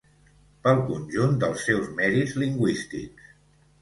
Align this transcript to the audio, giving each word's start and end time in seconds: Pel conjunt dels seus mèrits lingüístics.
Pel 0.63 0.79
conjunt 0.87 1.37
dels 1.45 1.67
seus 1.67 1.91
mèrits 1.99 2.35
lingüístics. 2.45 3.29